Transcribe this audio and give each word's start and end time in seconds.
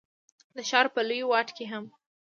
د 0.55 0.57
ښار 0.69 0.87
په 0.95 1.01
لوی 1.07 1.21
واټ 1.29 1.47
کي 1.57 1.65
هم، 1.71 1.85